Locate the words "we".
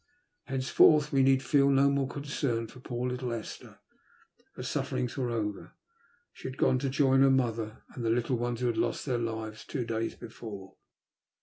1.13-1.21